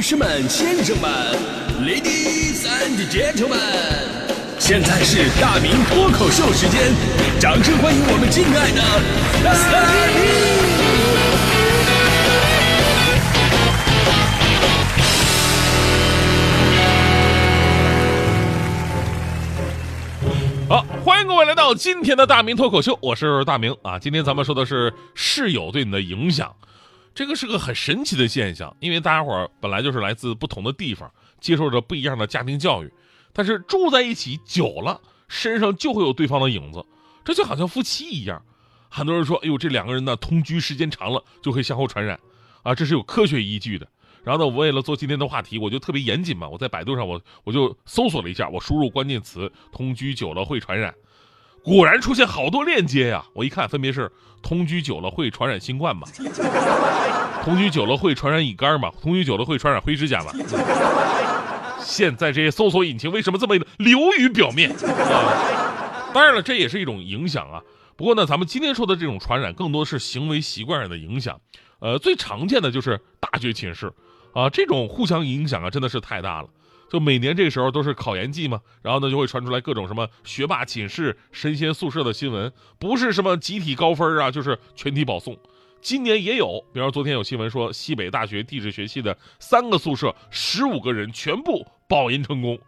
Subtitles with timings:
[0.00, 1.10] 女士们、先生们
[1.82, 3.58] ，Ladies and Gentlemen，
[4.58, 6.80] 现在是大明脱口秀时间，
[7.38, 8.80] 掌声欢迎我们敬爱的
[9.44, 9.52] 大
[20.64, 20.66] 明！
[20.66, 23.98] 好，欢迎各位来到今天的大明脱口秀，我是大明啊。
[23.98, 26.54] 今天咱们说的是室友对你的影响。
[27.14, 32.92] 这个是个很神奇的现象，因为大家伙儿本来就是来自不同的地方，接受着不一样的家庭教育，
[33.32, 36.84] 但是住在一起久了，身上就会有对方的影子，
[37.24, 38.42] 这就好像夫妻一样。
[38.88, 42.18] 很多人说，哎呦，这两个人呢，同居时间长了就会相互传染，
[42.62, 43.86] 啊，这是有科学依据的。
[44.24, 50.94] 然后呢，我为了做今天的话题，我就特别严谨嘛，我在百度上我我就搜索了一下，我输入关键词“同居久了会传染”。
[51.62, 53.24] 果然出现好多链接呀！
[53.34, 54.10] 我一看，分别是
[54.42, 56.06] 同居久了会传染新冠嘛，
[57.44, 60.32] 同居久了会传染乙肝嘛，同居久了会传染灰指甲嘛。
[61.82, 66.12] 现在这些搜索引擎为什么这么流于表面啊？
[66.14, 67.60] 当然了，这也是一种影响啊。
[67.96, 71.38] 不过呢，咱们今天说的这种传染，更多是行为习惯上的影响。
[71.80, 73.92] 呃，最常见的就是大学寝室
[74.32, 76.48] 啊，这种互相影响啊，真的是太大了。
[76.90, 85.38] 就每年这个时候都是考研季嘛，然后呢就会传出来各种什么学霸寝室、神仙宿舍的新闻，不是什么集体高分啊，就是全体保送。
[85.80, 92.58] 今年也有，比方昨天有新闻说，西北大学地质学系的三个宿舍，十五个人全部保研成功，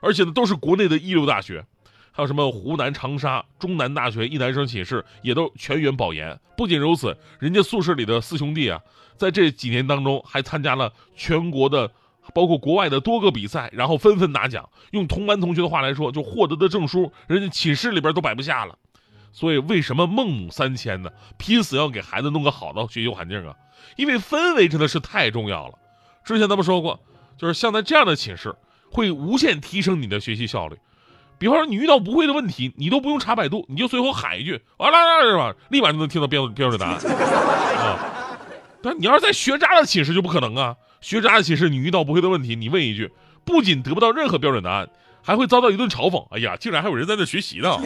[0.00, 1.64] 而且呢都是国内的一流大学，
[2.10, 6.36] 还有什么湖南长沙中南大学一男生寝室也都全员保研。
[6.56, 8.80] 不仅如此，人家宿舍里的四兄弟啊，
[9.16, 11.88] 在这几年当中还参加了全国的。
[12.34, 14.68] 包括国外的多个比赛，然后纷纷拿奖。
[14.90, 18.76] 用同班同学的话来说，就获得的证书，人家寝室里边都摆不下了。
[19.32, 21.10] 所以为什么孟母三迁呢？
[21.36, 23.54] 拼死要给孩子弄个好的学习环境啊！
[23.96, 25.74] 因为氛围真的是太重要了。
[26.24, 26.98] 之前咱们说过，
[27.36, 28.54] 就是像在这样的寝室，
[28.90, 30.76] 会无限提升你的学习效率。
[31.38, 35.54] 比方说，你遇到不会的问题，你都不用查百度，你就随口喊一句“完了”是吧？
[35.68, 37.98] 立马就能听到标标准答案啊。
[38.82, 40.74] 但你要是在学渣的寝室就不可能啊。
[41.00, 43.10] 学渣的寝室，你遇到不会的问题，你问一句，
[43.44, 44.88] 不仅得不到任何标准答案，
[45.22, 46.26] 还会遭到一顿嘲讽。
[46.30, 47.70] 哎呀，竟然还有人在那学习呢！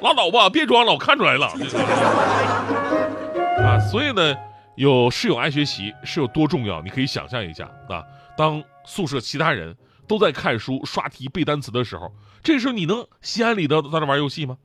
[0.00, 1.46] 拉倒吧，别装了，我看出来了。
[3.64, 4.34] 啊，所以呢，
[4.76, 8.04] 有室友爱学习是有多重要，你可以想象一下啊。
[8.36, 9.76] 当宿舍其他人
[10.06, 14.56] 都在看书、刷题、背单词的时候，这时候你能心安理得在那玩游戏吗？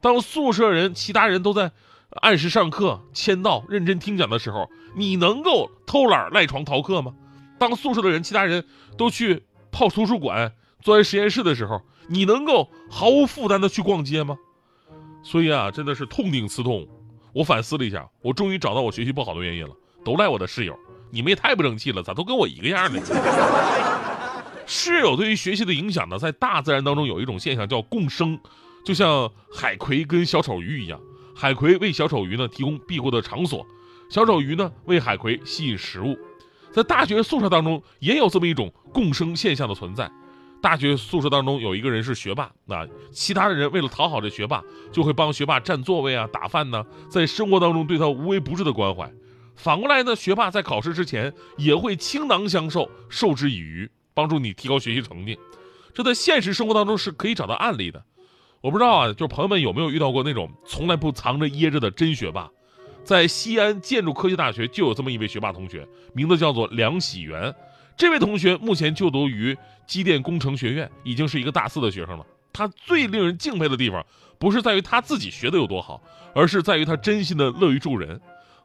[0.00, 1.72] 当宿舍人其他人都在。
[2.10, 7.12] 按时上课、签到、认真听讲的时候，你能够偷懒赖床逃课吗？
[7.58, 8.64] 当宿舍的人、其他人
[8.96, 14.36] 都去泡图书馆、坐在实验室的时候，你能够毫无负担的去逛街吗？
[15.22, 16.86] 所以啊，真的是痛定思痛，
[17.32, 19.74] 我反思了一下，我终于找到我学习不好的原因了，
[20.04, 20.78] 都赖我的室友。
[21.10, 23.00] 你们也太不争气了，咋都跟我一个样呢？
[24.66, 28.38] 室友对于学习的影响呢，在大自然当中有一种现象叫共生，
[28.84, 31.00] 就像海葵跟小丑鱼一样。
[31.38, 33.64] 海葵为小丑鱼呢提供庇护的场所，
[34.08, 36.16] 小丑鱼呢为海葵吸引食物。
[36.72, 40.10] 在大学宿舍当中也有这么一种共生现象的存在。
[40.62, 49.12] 大学宿舍当中有一个人是学霸，那其他的人为了讨好这学霸，就会帮学霸占座位啊、打饭呢，在生活当中对他无微不至的关怀。
[49.54, 55.38] 反过来呢，学霸在考试之前也会倾囊相授，授之以渔，帮助你提高学习成绩。
[55.92, 58.02] 这在现实生活当中是可以找到案例的。
[58.66, 62.50] 我不知道啊，就是朋友们有没有遇到过那种从来不藏着掖着的真学霸？
[63.04, 67.54] 在西安建筑科技大学就有这么一位学霸同学，名字叫做梁喜元。
[67.96, 69.56] 这位同学目前就读于
[69.86, 72.26] 机电工程学院，已经是一个大四的学生了。
[72.52, 74.04] 他最令人敬佩的地方，
[74.36, 76.02] 不是在于他自己学的有多好，
[76.34, 78.20] 而是在于他真心的乐于助人。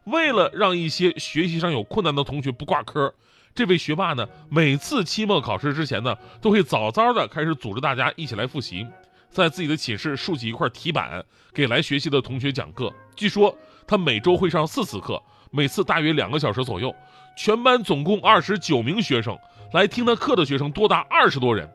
[0.05, 3.13] 为了让一些学习上有困难的同学不挂科，
[3.53, 8.87] 这位学霸呢，每次期末考试之前呢，都会早早的开始组织大家一起来复习。
[9.31, 12.93] 在自己的寝室竖起一块题板，给来学习的同学讲课。
[13.15, 15.21] 据说他每周会上四次课，
[15.51, 16.93] 每次大约两个小时左右。
[17.37, 19.37] 全班总共二十九名学生，
[19.71, 21.69] 来听他课的学生多达二十多人。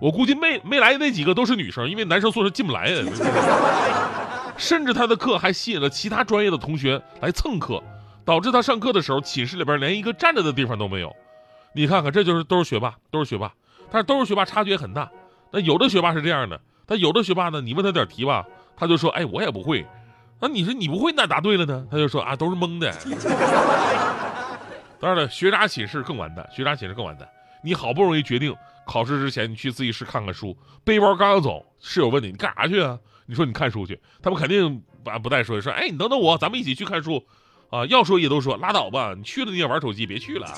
[0.00, 2.92] 我估计没没来那几个都是女生，因为男生宿舍进不来。
[4.56, 7.82] 甚至他的课还吸引了其他专业的同学来蹭课，
[8.24, 11.14] 导致他上课的时候寝室里边连一个站着的地方都没有。
[11.72, 13.52] 你看看，这就是都是学霸，都是学霸，
[13.92, 15.08] 但是都是学霸，差距也很大。
[15.52, 16.60] 那有的学霸是这样的。
[16.90, 18.44] 但有的学霸呢，你问他点题吧，
[18.76, 19.86] 他就说：“哎，我也不会。”
[20.42, 21.86] 那你说你不会，那答对了呢？
[21.88, 22.92] 他就说：“啊，都是蒙的。”
[24.98, 27.28] 当然了，学渣寝室更完蛋，学渣寝室更完蛋。
[27.62, 28.52] 你好不容易决定
[28.88, 37.24] 考试之前你去自习室看看书，背包刚要走，室友问你：“你干啥去啊？”你说：“你看书去。”他们肯定不不带说，说：“哎，你等等我，咱们一起去看书。”
[37.70, 40.48] 啊，要说也都说拉倒吧，你去了你也玩手机，别去了。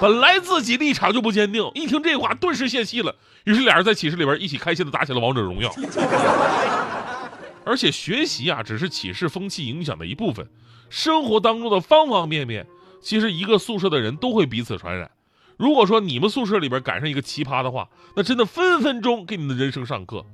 [0.00, 3.14] 本来自己立场就不坚定，一听这话顿时泄气了。
[3.44, 5.72] 于是俩人在寝室里边一起开心的打起了王者荣耀。
[7.64, 10.48] 而且学习啊，只是寝室风气影响的一部分，
[10.88, 12.66] 生活当中的方方面面，
[13.00, 15.10] 其实一个宿舍的人都会彼此传染。
[15.56, 20.24] 如果说你们宿舍里边赶上一个奇葩的话，那真的分分钟给你的人生上课。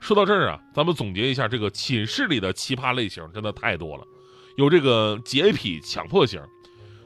[0.00, 4.04] 说到这儿啊，咱们总结一下这个寝室里的奇葩类型，真的太多了。
[4.56, 6.42] 有这个洁癖强迫型，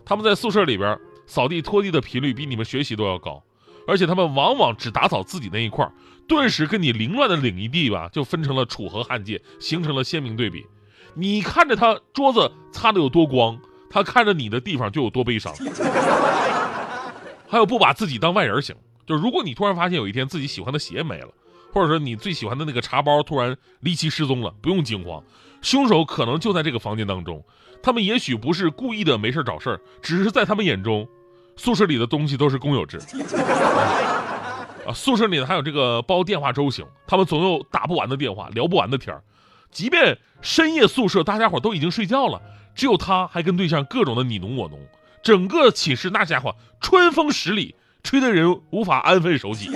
[0.05, 3.43] 他们在宿舍里边扫地拖地的频率比你们学习都要高，
[3.87, 5.91] 而且他们往往只打扫自己那一块
[6.29, 10.67] 顿时跟你凌乱的领一地吧，就分成了楚河汉界，形成了鲜明对比。
[11.15, 13.59] 你看着他桌子擦的有多光，
[13.89, 15.55] 他看着你的地方就有多悲伤。
[17.49, 18.75] 还有不把自己当外人行，
[19.07, 21.29] 就是如果你突然发现有一天自己喜欢的鞋没了，
[21.73, 25.23] 或者说你最喜欢的那个茶包突然离奇失踪了，不用惊慌，
[25.63, 27.43] 凶手可能就在这个房间当中。
[27.83, 31.09] 他们也许不是故意的没事找事儿，只是在他们眼中，
[31.57, 32.99] 宿舍里的东西都是公有制。
[34.87, 39.21] 啊，宿舍里呢还有这个煲电话粥型，他们总有打不完的电话，聊不完的天儿，
[39.71, 42.41] 即便深夜宿舍大家伙都已经睡觉了，
[42.75, 44.79] 只有他还跟对象各种的你侬我侬。
[45.23, 47.75] 整个寝室那家伙春风十里，
[48.05, 49.71] 吹的人无法安分守己。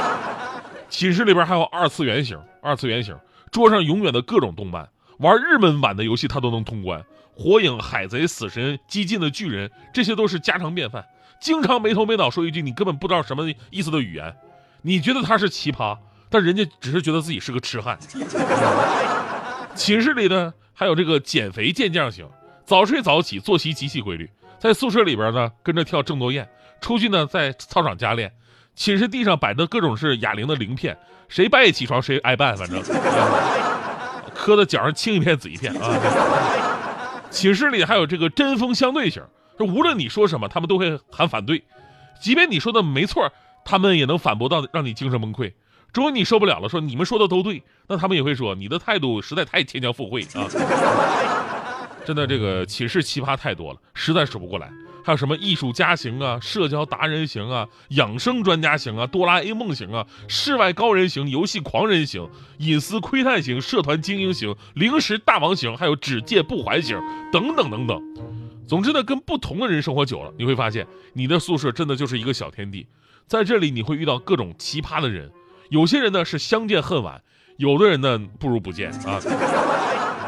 [0.90, 3.16] 寝室里边还有二次元型，二次元型
[3.50, 4.86] 桌上永远的各种动漫，
[5.18, 7.04] 玩日本版的游戏他都能通关，
[7.34, 11.04] 火影、海贼、死神、激进的巨人，这些都是家常便饭。
[11.40, 14.34] 经常没头没脑说一句你根本不知道什么意思的语言，
[14.82, 15.96] 你觉得他是奇葩，
[16.28, 17.98] 但人家只是觉得自己是个痴汉。
[19.74, 22.28] 寝室里呢还有这个减肥健将型，
[22.64, 24.28] 早睡早起，作息极其规律。
[24.58, 26.44] 在宿舍里边呢，跟着跳郑多燕；
[26.80, 28.32] 出去呢，在操场加练。
[28.74, 30.96] 寝室地上摆的各种是哑铃的鳞片，
[31.28, 32.80] 谁半夜起床谁挨办，反正
[34.48, 37.20] 磕的脚上青一片紫一片啊。
[37.30, 39.22] 寝室里还有这个针锋相对型，
[39.58, 41.62] 就无论你说什么，他们都会喊反对，
[42.22, 43.30] 即便你说的没错，
[43.66, 45.52] 他们也能反驳到让你精神崩溃。
[45.92, 50.48] 终于你受不了了，说你们说的都对，那他们也会说你的态度实在太牵强附会啊。
[52.06, 54.70] 真的，这个寝室奇葩太多了，实在数不过来。
[55.08, 62.28] 还有什么艺术家型啊、社交达人型啊、养生专家型啊、哆啦 A 梦型啊、世外高人型、游戏狂人型、
[62.58, 67.00] 隐私窥探型、社团精英型、零食大王型，还有只借不还型，
[67.32, 67.98] 等等等等。
[68.66, 72.86] 总之呢，跟不同的人生活久了，你会发现你的宿舍真的就是一个小天地。
[73.26, 75.30] 在这里，你会遇到各种奇葩的人，
[75.70, 77.22] 有些人呢是相见恨晚，
[77.56, 79.18] 有的人呢不如不见啊。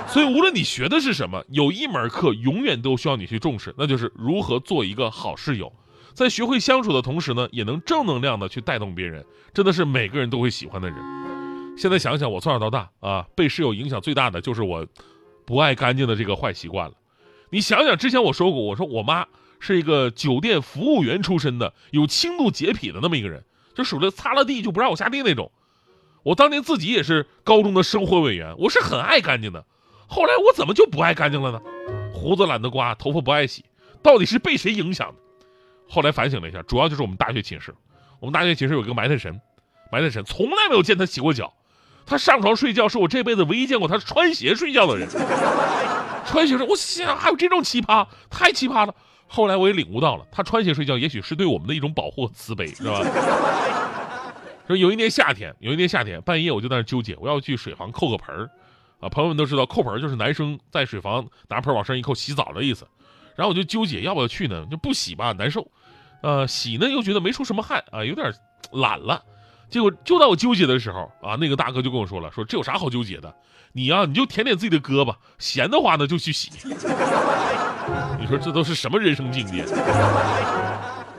[0.09, 5.73] 所以，无论你学的是什么，有一门课永远都需要你去重视，那就是如何做一个好室友，
[6.15, 9.25] 在学会相处的同时呢，也能正能量的去带动别人，
[9.55, 10.99] 真的是每个人都会喜欢的人。
[11.77, 14.85] 现在想想，我从小到大啊，被室友影响最大的就是我
[15.47, 16.95] 不爱干净的这个坏习惯了。
[17.51, 19.27] 你想想，之前我说过，我说我妈
[19.61, 23.45] 是一个酒店服务员出身的，有轻度洁癖的那么一个人，
[23.75, 25.53] 就属于擦了地就不让我下地那种。
[26.23, 29.65] 我当年自己也是高中的生活委员，我是很爱干净的。
[30.11, 31.61] 后来我怎么就不爱干净了呢？
[32.13, 33.65] 胡子懒得刮，头发不爱洗，
[34.03, 35.15] 到底是被谁影响的？
[35.89, 37.73] 后来反省了一下，主要就是我们大学寝室。
[38.19, 39.41] 我们大学寝室有个埋汰神，
[39.93, 41.55] 埋汰神从来没有见他洗过脚。
[42.05, 45.09] 他上床睡觉是我这辈子唯一见过他穿鞋睡觉的人。
[46.27, 48.95] 穿鞋睡，我想还有这种奇葩，太奇葩了。
[49.29, 53.01] 后来我也领悟到了，他穿鞋睡觉也许是对我们的一种保护和慈悲，是吧？
[54.67, 58.51] 说有一年夏天，有一年夏天半夜我就在那纠结，我要去水房扣个盆儿。
[59.01, 62.87] 啊，朋友们都知道，扣盆就是男生在水房拿盆往上一扣洗澡的意思。
[63.35, 64.67] 然后我就纠结要不要去呢？
[64.71, 65.67] 就不洗吧，难受。
[66.23, 68.31] 呃，洗呢又觉得没出什么汗啊，有点
[68.73, 69.23] 懒了。
[69.71, 73.35] 结果就在我纠结的时候啊，那个大哥就跟我说了，说这有啥好纠结的？
[73.73, 76.51] 你呀，你就舔舔自己的胳膊，闲的话呢就去洗。
[78.19, 79.65] 你说这都是什么人生境界？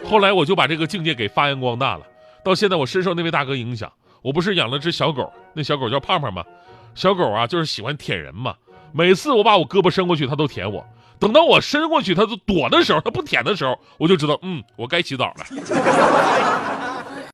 [0.05, 2.05] 后来我就把这个境界给发扬光大了。
[2.43, 3.91] 到现在我深受那位大哥影响。
[4.21, 6.43] 我不是养了只小狗，那小狗叫胖胖吗？
[6.93, 8.55] 小狗啊，就是喜欢舔人嘛。
[8.91, 10.85] 每次我把我胳膊伸过去，它都舔我。
[11.19, 15.45] 等到我伸过去，它都躲的时候，它不舔的时候，我就知道，嗯，我该洗澡了。